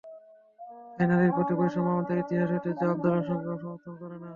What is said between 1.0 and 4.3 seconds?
নারীর প্রতি বৈষম্য আমাদের ইতিহাস, ঐতিহ্য, আন্দোলন সংগ্রাম সমর্থন করে না।